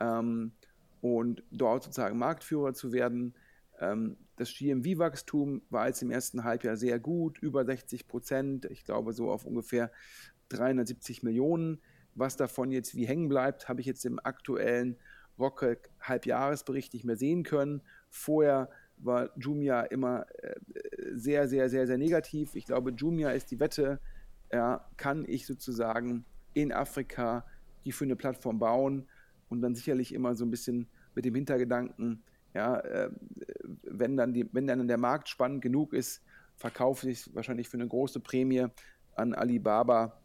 [0.00, 0.52] ähm,
[1.00, 3.34] und dort sozusagen Marktführer zu werden.
[3.78, 9.12] Ähm, das GMV-Wachstum war jetzt im ersten Halbjahr sehr gut, über 60 Prozent, ich glaube
[9.12, 9.92] so auf ungefähr
[10.48, 11.80] 370 Millionen.
[12.14, 14.96] Was davon jetzt wie hängen bleibt, habe ich jetzt im aktuellen
[15.38, 17.82] Rocket Halbjahresbericht nicht mehr sehen können.
[18.10, 18.68] Vorher
[18.98, 20.54] war Jumia immer äh,
[21.12, 22.54] sehr, sehr, sehr, sehr negativ.
[22.54, 24.00] Ich glaube, Jumia ist die Wette,
[24.52, 27.44] ja, kann ich sozusagen in Afrika
[27.84, 29.08] die für eine Plattform bauen
[29.48, 32.22] und dann sicherlich immer so ein bisschen mit dem Hintergedanken,
[32.54, 33.10] ja, äh,
[33.82, 36.22] wenn, dann die, wenn dann der Markt spannend genug ist,
[36.56, 38.66] verkaufe ich es wahrscheinlich für eine große Prämie
[39.14, 40.20] an Alibaba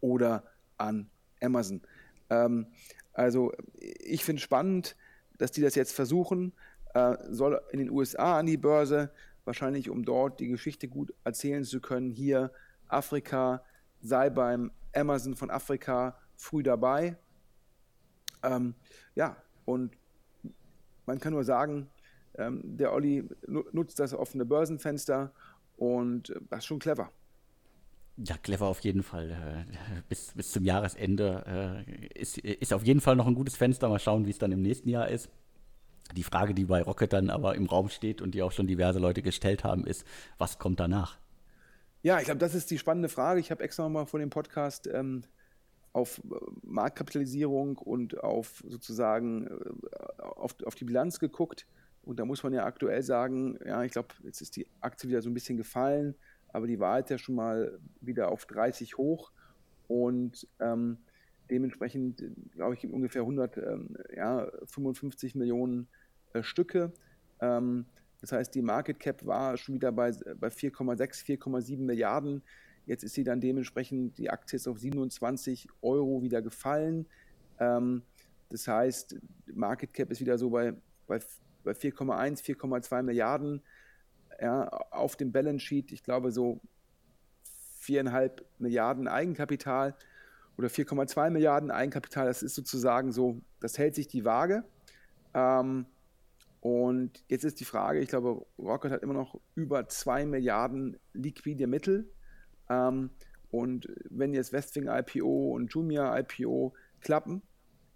[0.00, 0.44] oder
[0.76, 1.10] an
[1.40, 1.82] Amazon.
[2.30, 2.66] Ähm,
[3.12, 4.96] also ich finde spannend,
[5.38, 6.52] dass die das jetzt versuchen,
[6.94, 9.10] äh, soll in den USA an die Börse,
[9.44, 12.10] wahrscheinlich um dort die Geschichte gut erzählen zu können.
[12.10, 12.50] Hier
[12.88, 13.62] Afrika,
[14.00, 17.16] sei beim Amazon von Afrika früh dabei.
[18.42, 18.74] Ähm,
[19.14, 19.96] ja, und
[21.06, 21.90] man kann nur sagen,
[22.36, 25.32] ähm, der Olli nutzt das offene Börsenfenster
[25.76, 27.10] und äh, das ist schon clever.
[28.16, 29.30] Ja, clever auf jeden Fall.
[29.30, 33.88] Äh, bis, bis zum Jahresende äh, ist, ist auf jeden Fall noch ein gutes Fenster.
[33.88, 35.28] Mal schauen, wie es dann im nächsten Jahr ist.
[36.14, 38.98] Die Frage, die bei Rocket dann aber im Raum steht und die auch schon diverse
[38.98, 40.06] Leute gestellt haben, ist,
[40.38, 41.18] was kommt danach?
[42.02, 43.40] Ja, ich glaube, das ist die spannende Frage.
[43.40, 45.24] Ich habe extra nochmal vor dem Podcast ähm,
[45.92, 49.48] auf äh, Marktkapitalisierung und auf sozusagen
[50.18, 51.66] auf, auf die Bilanz geguckt.
[52.02, 55.22] Und da muss man ja aktuell sagen, ja, ich glaube, jetzt ist die Aktie wieder
[55.22, 56.14] so ein bisschen gefallen
[56.54, 59.32] aber die war jetzt ja schon mal wieder auf 30 hoch
[59.88, 60.98] und ähm,
[61.50, 65.88] dementsprechend, glaube ich, ungefähr 155 ähm, ja, Millionen
[66.32, 66.92] äh, Stücke.
[67.40, 67.86] Ähm,
[68.20, 72.40] Das heißt, die Market Cap war schon wieder bei, bei 4,6, 4,7 Milliarden.
[72.86, 77.06] Jetzt ist sie dann dementsprechend, die Aktie ist auf 27 Euro wieder gefallen.
[77.58, 78.02] Ähm,
[78.48, 79.16] das heißt,
[79.52, 80.72] Market Cap ist wieder so bei,
[81.08, 81.18] bei,
[81.64, 83.60] bei 4,1, 4,2 Milliarden
[84.40, 85.92] ja, auf dem Balance Sheet.
[85.92, 86.60] Ich glaube, so
[87.82, 89.94] 4,5 Milliarden Eigenkapital
[90.56, 92.26] oder 4,2 Milliarden Eigenkapital.
[92.26, 94.64] Das ist sozusagen so, das hält sich die Waage.
[95.34, 95.86] Ähm,
[96.60, 101.66] und jetzt ist die Frage, ich glaube, Rocket hat immer noch über 2 Milliarden liquide
[101.66, 102.10] Mittel.
[102.70, 103.10] Ähm,
[103.50, 107.42] und wenn jetzt Westwing IPO und Jumia IPO klappen,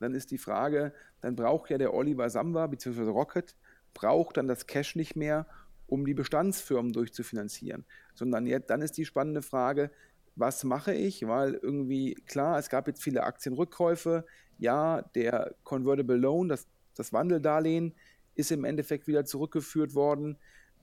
[0.00, 3.02] dann ist die Frage, dann braucht ja der Oliver Samba bzw.
[3.04, 3.56] Rocket,
[3.94, 5.46] braucht dann das Cash nicht mehr,
[5.88, 9.90] um die Bestandsfirmen durchzufinanzieren, sondern jetzt, dann ist die spannende Frage,
[10.36, 11.26] was mache ich?
[11.26, 14.24] Weil irgendwie, klar, es gab jetzt viele Aktienrückkäufe.
[14.58, 17.94] Ja, der Convertible Loan, das, das Wandeldarlehen,
[18.34, 20.38] ist im Endeffekt wieder zurückgeführt worden.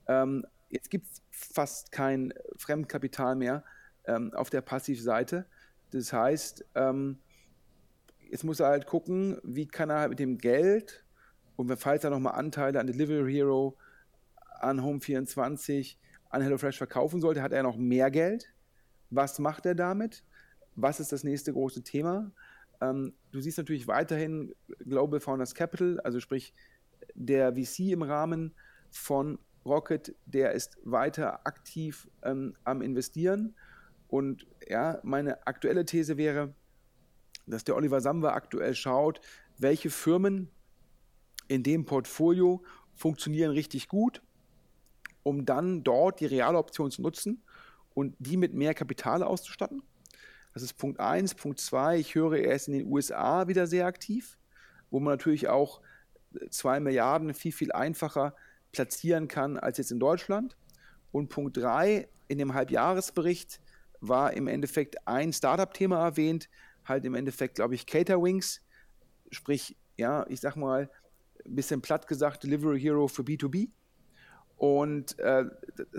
[0.08, 3.64] Ähm, jetzt gibt es fast kein Fremdkapital mehr
[4.06, 5.46] ähm, auf der Passivseite.
[5.90, 7.18] Das heißt, ähm,
[8.28, 11.04] jetzt muss er halt gucken, wie kann er halt mit dem Geld
[11.56, 13.76] und falls er nochmal Anteile an Delivery Hero,
[14.62, 15.96] an Home24,
[16.30, 18.52] an HelloFresh verkaufen sollte, hat er noch mehr Geld.
[19.10, 20.24] Was macht er damit?
[20.74, 22.32] Was ist das nächste große Thema?
[22.80, 26.54] Ähm, du siehst natürlich weiterhin Global Founders Capital, also sprich
[27.14, 28.54] der VC im Rahmen
[28.90, 33.54] von Rocket, der ist weiter aktiv ähm, am Investieren.
[34.08, 36.54] Und ja, meine aktuelle These wäre,
[37.46, 39.20] dass der Oliver Samba aktuell schaut,
[39.58, 40.50] welche Firmen
[41.48, 42.62] in dem Portfolio
[42.94, 44.22] funktionieren richtig gut,
[45.26, 47.42] um dann dort die reale Option zu nutzen
[47.94, 49.82] und die mit mehr Kapital auszustatten.
[50.54, 51.34] Das ist Punkt 1.
[51.34, 54.38] Punkt 2, ich höre, er ist in den USA wieder sehr aktiv,
[54.88, 55.80] wo man natürlich auch
[56.48, 58.36] 2 Milliarden viel, viel einfacher
[58.70, 60.56] platzieren kann als jetzt in Deutschland.
[61.10, 63.60] Und Punkt 3, in dem Halbjahresbericht
[64.00, 66.48] war im Endeffekt ein Startup-Thema erwähnt,
[66.84, 68.60] halt im Endeffekt, glaube ich, Caterwings,
[69.32, 70.88] sprich, ja, ich sag mal,
[71.44, 73.70] ein bisschen platt gesagt, Delivery Hero für B2B.
[74.56, 75.44] Und äh,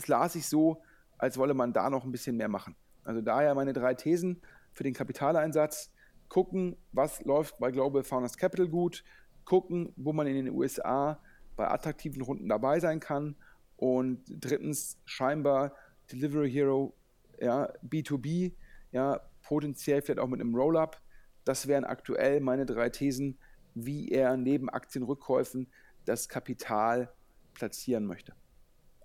[0.08, 0.82] las ich so,
[1.18, 2.76] als wolle man da noch ein bisschen mehr machen.
[3.04, 4.42] Also daher meine drei Thesen
[4.74, 5.92] für den Kapitaleinsatz.
[6.30, 9.04] Gucken, was läuft bei Global Founders Capital gut,
[9.46, 11.20] gucken, wo man in den USA
[11.56, 13.36] bei attraktiven Runden dabei sein kann.
[13.78, 15.74] Und drittens, scheinbar
[16.12, 16.94] Delivery Hero,
[17.40, 18.54] ja, B2B,
[18.92, 21.02] ja, potenziell vielleicht auch mit einem Roll-up.
[21.46, 23.38] Das wären aktuell meine drei Thesen,
[23.74, 25.68] wie er neben Aktienrückkäufen
[26.06, 27.12] das Kapital
[27.54, 28.34] platzieren möchte,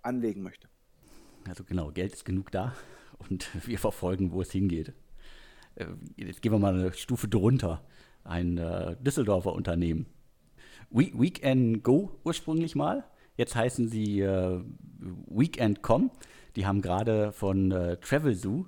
[0.03, 0.69] anlegen möchte.
[1.49, 2.75] Also genau, Geld ist genug da
[3.19, 4.93] und wir verfolgen, wo es hingeht.
[5.75, 5.87] Äh,
[6.17, 7.83] jetzt gehen wir mal eine Stufe drunter.
[8.25, 10.07] Ein äh, Düsseldorfer Unternehmen.
[10.91, 13.05] We Weekend Go ursprünglich mal.
[13.37, 14.61] Jetzt heißen sie äh,
[15.29, 16.11] Weekend.com.
[16.55, 18.67] Die haben gerade von äh, Travel Zoo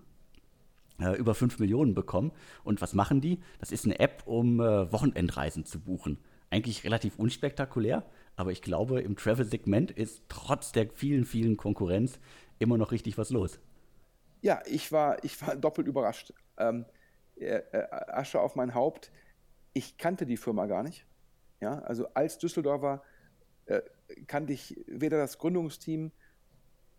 [0.98, 2.32] äh, über 5 Millionen bekommen.
[2.64, 3.40] Und was machen die?
[3.58, 6.18] Das ist eine App, um äh, Wochenendreisen zu buchen.
[6.50, 8.04] Eigentlich relativ unspektakulär,
[8.36, 12.18] aber ich glaube, im Travel-Segment ist trotz der vielen, vielen Konkurrenz
[12.58, 13.58] immer noch richtig was los.
[14.40, 16.32] Ja, ich war, ich war doppelt überrascht.
[16.58, 16.84] Ähm,
[17.36, 19.10] äh, äh, Asche auf mein Haupt.
[19.72, 21.06] Ich kannte die Firma gar nicht.
[21.60, 23.02] Ja, also als Düsseldorfer
[23.66, 23.82] äh,
[24.26, 26.12] kannte ich weder das Gründungsteam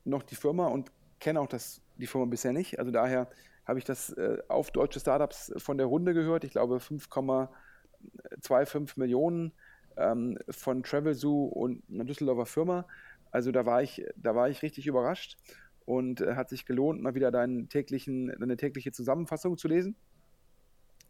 [0.06, 2.80] noch die Firma und kenne auch das, die Firma bisher nicht.
[2.80, 3.30] Also daher
[3.66, 6.44] habe ich das äh, auf deutsche Startups von der Runde gehört.
[6.44, 9.52] Ich glaube 5,25 Millionen
[9.98, 12.88] ähm, von Travelzoo und einer Düsseldorfer Firma.
[13.32, 15.38] Also da war ich, da war ich richtig überrascht
[15.86, 19.96] und äh, hat sich gelohnt, mal wieder deinen täglichen, deine tägliche Zusammenfassung zu lesen.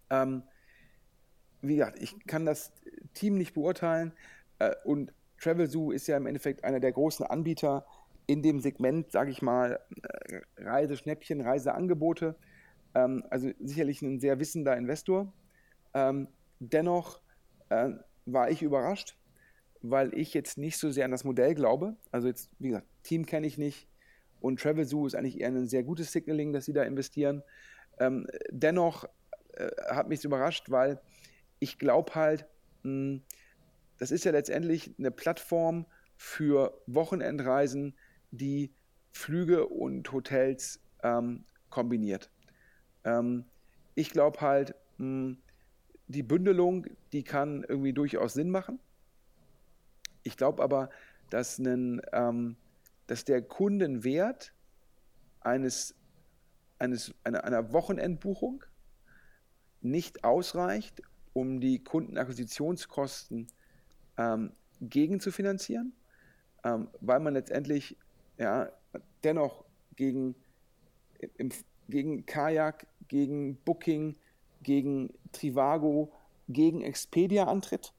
[0.09, 0.43] Ähm,
[1.61, 2.73] wie gesagt, ich kann das
[3.13, 4.13] Team nicht beurteilen
[4.59, 7.85] äh, und Travelzoo ist ja im Endeffekt einer der großen Anbieter
[8.27, 12.35] in dem Segment, sage ich mal, äh, Reiseschnäppchen, Reiseangebote.
[12.93, 15.31] Ähm, also sicherlich ein sehr wissender Investor.
[15.93, 16.27] Ähm,
[16.59, 17.21] dennoch
[17.69, 17.91] äh,
[18.25, 19.17] war ich überrascht,
[19.81, 21.95] weil ich jetzt nicht so sehr an das Modell glaube.
[22.11, 23.87] Also jetzt, wie gesagt, Team kenne ich nicht
[24.41, 27.43] und Travelzoo ist eigentlich eher ein sehr gutes Signaling, dass sie da investieren.
[27.99, 29.05] Ähm, dennoch
[29.53, 30.99] äh, hat mich überrascht, weil
[31.59, 32.45] ich glaube halt,
[32.83, 33.21] mh, hm,
[33.97, 35.85] das ist ja letztendlich eine Plattform
[36.17, 37.95] für Wochenendreisen,
[38.31, 38.73] die
[39.11, 42.29] Flüge und Hotels ähm, kombiniert.
[43.05, 43.45] Ähm,
[43.95, 45.37] ich glaube halt, mh, hm,
[46.07, 48.79] die Bündelung, die kann irgendwie durchaus Sinn machen.
[50.23, 50.89] Ich glaube aber,
[51.29, 52.55] dass, einen, ähm,
[53.07, 54.53] dass der Kundenwert
[55.41, 55.95] eines,
[56.79, 58.63] eines, einer, einer Wochenendbuchung
[59.81, 61.01] nicht ausreicht,
[61.33, 63.47] um die Kundenakquisitionskosten
[64.17, 65.19] ähm, gegen
[66.63, 67.97] ähm, weil man letztendlich
[68.37, 68.69] ja,
[69.23, 69.63] dennoch
[69.95, 70.35] gegen,
[71.37, 71.49] im,
[71.87, 74.15] gegen Kajak, gegen Booking,
[74.65, 76.11] gegen Trivago,
[76.49, 77.93] gegen Expedia antritt.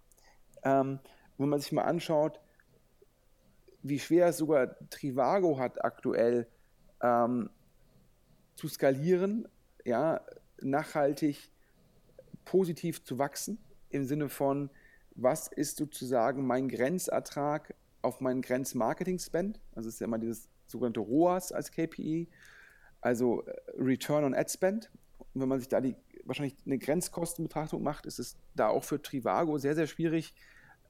[0.62, 0.98] Ähm,
[1.38, 2.40] wenn man sich mal anschaut,
[3.82, 6.46] wie schwer es sogar Trivago hat aktuell
[7.02, 7.50] ähm,
[8.56, 9.48] zu skalieren,
[9.84, 10.20] ja,
[10.60, 11.50] nachhaltig
[12.44, 13.58] positiv zu wachsen,
[13.90, 14.70] im Sinne von,
[15.14, 19.60] was ist sozusagen mein Grenzertrag auf meinen Grenzmarketing-Spend?
[19.74, 22.28] Also ist ja immer dieses sogenannte ROAS als KPI,
[23.00, 24.90] also äh, Return on Ad Spend.
[25.34, 29.00] Und wenn man sich da die wahrscheinlich eine Grenzkostenbetrachtung macht, ist es da auch für
[29.00, 30.34] Trivago sehr, sehr schwierig,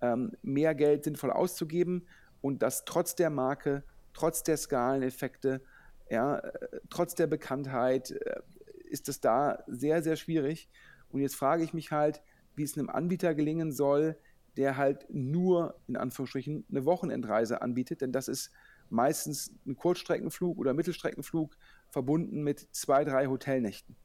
[0.01, 2.07] ähm, mehr Geld sinnvoll auszugeben
[2.41, 5.63] und das trotz der Marke, trotz der Skaleneffekte,
[6.11, 8.41] ja, äh, trotz der Bekanntheit äh,
[8.89, 10.69] ist es da sehr, sehr schwierig.
[11.11, 12.23] Und jetzt frage ich mich halt,
[12.55, 14.17] wie es einem Anbieter gelingen soll,
[14.57, 18.51] der halt nur in Anführungsstrichen eine Wochenendreise anbietet, denn das ist
[18.89, 21.57] meistens ein Kurzstreckenflug oder Mittelstreckenflug
[21.91, 23.97] verbunden mit zwei, drei Hotelnächten.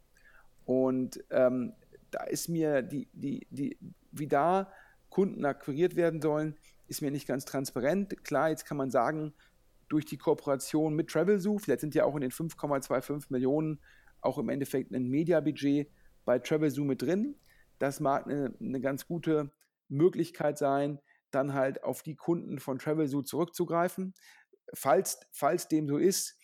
[0.66, 1.74] Und ähm,
[2.12, 3.78] da ist mir die, die, die,
[4.12, 4.72] wie da
[5.10, 6.56] Kunden akquiriert werden sollen,
[6.88, 8.24] ist mir nicht ganz transparent.
[8.24, 9.34] Klar, jetzt kann man sagen,
[9.90, 13.80] durch die Kooperation mit Travelzoo, vielleicht sind ja auch in den 5,25 Millionen
[14.22, 15.90] auch im Endeffekt ein Mediabudget
[16.26, 17.36] bei Travelzoo mit drin.
[17.80, 19.52] Das mag eine, eine ganz gute
[19.90, 21.00] Möglichkeit sein,
[21.32, 24.14] dann halt auf die Kunden von Travelzoo zurückzugreifen.
[24.74, 26.38] Falls, falls dem so ist,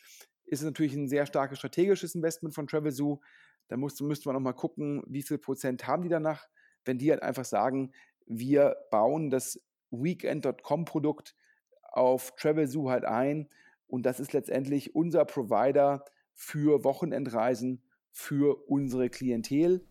[0.45, 3.19] ist es natürlich ein sehr starkes strategisches Investment von Travelzoo.
[3.67, 6.47] Da musste, müsste man nochmal gucken, wie viel Prozent haben die danach,
[6.85, 7.91] wenn die halt einfach sagen,
[8.25, 11.35] wir bauen das Weekend.com-Produkt
[11.83, 13.49] auf Travelzoo halt ein
[13.87, 16.03] und das ist letztendlich unser Provider
[16.33, 19.85] für Wochenendreisen für unsere Klientel.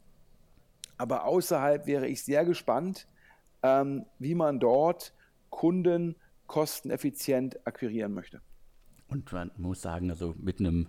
[0.98, 3.08] Aber außerhalb wäre ich sehr gespannt,
[3.62, 5.14] ähm, wie man dort
[5.50, 8.40] Kunden kosteneffizient akquirieren möchte.
[9.08, 10.88] Und man muss sagen, also mit einem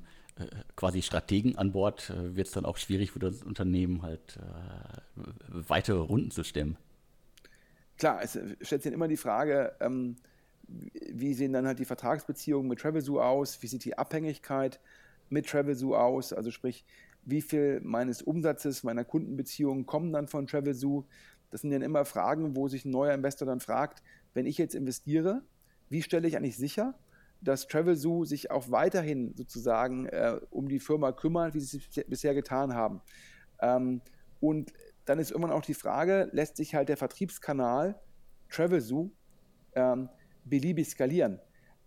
[0.76, 5.22] quasi Strategen an Bord äh, wird es dann auch schwierig für das Unternehmen halt äh,
[5.68, 6.78] weitere Runden zu stemmen.
[7.98, 10.18] Klar, es stellt sich immer die Frage, ähm,
[10.68, 14.80] wie sehen dann halt die Vertragsbeziehungen mit Travelzoo aus, wie sieht die Abhängigkeit
[15.30, 16.86] mit Travelzoo aus, also sprich,
[17.26, 21.06] wie viel meines Umsatzes, meiner Kundenbeziehungen kommen dann von Travelzoo.
[21.50, 24.76] Das sind dann immer Fragen, wo sich ein neuer Investor dann fragt, wenn ich jetzt
[24.76, 25.42] investiere,
[25.90, 26.94] wie stelle ich eigentlich sicher,
[27.42, 32.34] dass Travelzoo sich auch weiterhin sozusagen äh, um die Firma kümmert, wie sie es bisher
[32.34, 33.02] getan haben.
[33.60, 34.02] Ähm,
[34.40, 34.74] und
[35.06, 38.00] dann ist immer auch die Frage, lässt sich halt der Vertriebskanal
[38.50, 39.12] Travelzoo
[39.76, 40.10] ähm,
[40.46, 41.40] beliebig skalieren?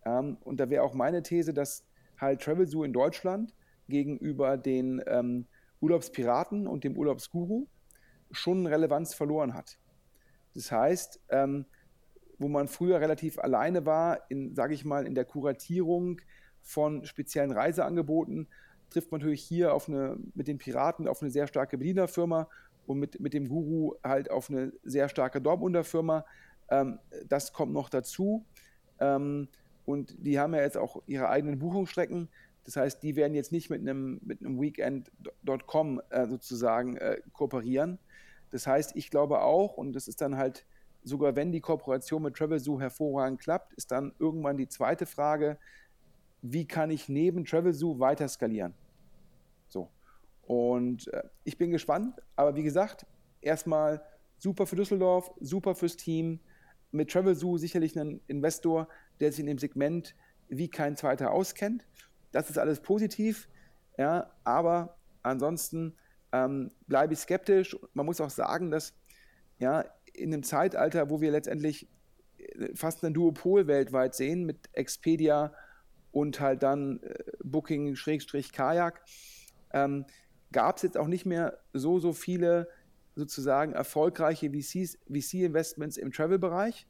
[0.05, 1.85] Ähm, und da wäre auch meine These, dass
[2.19, 3.55] halt Travelzoo in Deutschland
[3.89, 5.47] gegenüber den ähm,
[5.81, 7.67] Urlaubspiraten und dem Urlaubsguru
[8.31, 9.79] schon Relevanz verloren hat.
[10.55, 11.67] Das heißt, ähm,
[12.41, 16.21] wo man früher relativ alleine war, in, sage ich mal, in der Kuratierung
[16.63, 18.49] von speziellen Reiseangeboten,
[18.89, 22.49] trifft man natürlich hier auf eine, mit den Piraten auf eine sehr starke Berliner Firma
[22.87, 26.25] und mit, mit dem Guru halt auf eine sehr starke Dortmunder Firma.
[26.71, 26.99] Ähm,
[27.29, 28.45] das kommt noch dazu.
[28.99, 29.49] Ähm,
[29.85, 32.29] und die haben ja jetzt auch ihre eigenen Buchungsstrecken.
[32.65, 37.99] Das heißt, die werden jetzt nicht mit einem, mit einem Weekend.com äh, sozusagen äh, kooperieren.
[38.51, 40.65] Das heißt, ich glaube auch, und das ist dann halt,
[41.03, 45.59] sogar wenn die Kooperation mit Travelzoo hervorragend klappt, ist dann irgendwann die zweite Frage,
[46.43, 48.75] wie kann ich neben Travelzoo weiter skalieren?
[49.69, 49.91] So.
[50.43, 53.07] Und äh, ich bin gespannt, aber wie gesagt,
[53.41, 54.03] erstmal
[54.39, 56.41] super für Düsseldorf, super fürs Team.
[56.93, 58.89] Mit Travelzoo sicherlich ein Investor,
[59.21, 60.17] der sich in dem Segment
[60.49, 61.87] wie kein zweiter auskennt.
[62.33, 63.49] Das ist alles positiv,
[63.97, 65.97] ja, aber ansonsten
[66.33, 67.77] ähm, bleibe ich skeptisch.
[67.93, 68.95] Man muss auch sagen, dass
[69.59, 69.85] ja,
[70.21, 71.89] in einem Zeitalter, wo wir letztendlich
[72.39, 75.53] äh, fast ein Duopol weltweit sehen mit Expedia
[76.13, 79.03] und halt dann äh, Booking-Kajak,
[79.73, 80.05] ähm,
[80.53, 82.69] gab es jetzt auch nicht mehr so, so viele
[83.15, 86.87] sozusagen erfolgreiche VC-Investments im Travel-Bereich,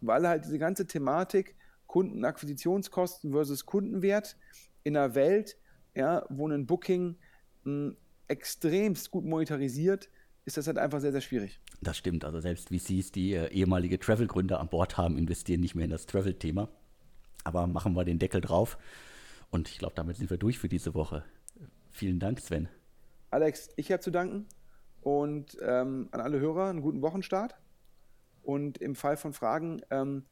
[0.00, 1.56] weil halt diese ganze Thematik
[1.86, 4.36] Kundenakquisitionskosten versus Kundenwert
[4.84, 5.56] in einer Welt,
[5.94, 7.16] ja, wo ein Booking
[7.64, 7.94] mh,
[8.28, 10.08] extremst gut monetarisiert,
[10.48, 11.60] ist das halt einfach sehr, sehr schwierig.
[11.82, 12.24] Das stimmt.
[12.24, 16.06] Also selbst VCs, die äh, ehemalige Travel-Gründer an Bord haben, investieren nicht mehr in das
[16.06, 16.70] Travel-Thema.
[17.44, 18.78] Aber machen wir den Deckel drauf.
[19.50, 21.22] Und ich glaube, damit sind wir durch für diese Woche.
[21.90, 22.68] Vielen Dank, Sven.
[23.30, 24.46] Alex, ich habe zu danken.
[25.02, 27.54] Und ähm, an alle Hörer einen guten Wochenstart.
[28.42, 30.24] Und im Fall von Fragen ähm,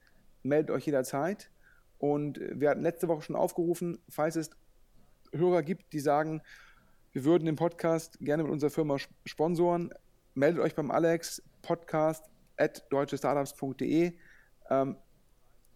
[0.42, 1.50] meldet euch jederzeit.
[1.98, 4.50] Und wir hatten letzte Woche schon aufgerufen, falls es
[5.32, 6.40] Hörer gibt, die sagen,
[7.12, 9.90] wir würden den Podcast gerne mit unserer Firma sponsoren,
[10.37, 12.24] meldet euch beim Alex, podcast
[12.57, 14.12] at deutschestartups.de.
[14.70, 14.97] Ähm,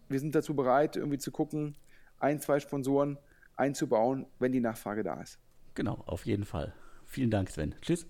[0.08, 1.76] wir sind dazu bereit, irgendwie zu gucken,
[2.18, 3.18] ein, zwei Sponsoren
[3.56, 5.38] einzubauen, wenn die Nachfrage da ist.
[5.74, 6.74] Genau, auf jeden Fall.
[7.06, 7.74] Vielen Dank, Sven.
[7.80, 8.06] Tschüss.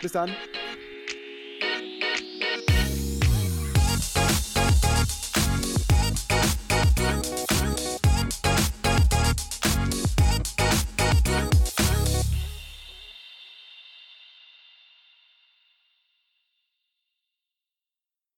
[0.00, 0.30] Bis dann.